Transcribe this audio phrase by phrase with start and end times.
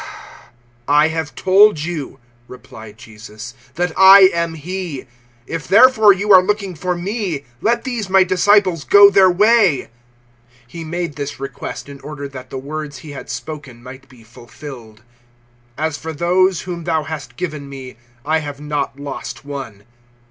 [0.01, 0.07] 018:008
[0.87, 2.17] "I have told you,"
[2.47, 5.05] replied Jesus, "that I am he.
[5.45, 9.89] If therefore you are looking for me, let these my disciples go their way."
[10.63, 14.23] 018:009 He made this request in order that the words He had spoken might be
[14.23, 15.03] fulfilled,
[15.77, 19.83] "As for those whom Thou hast given me, I have not lost one."